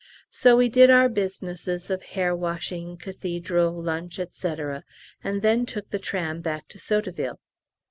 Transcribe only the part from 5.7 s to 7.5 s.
the tram back to Sotteville.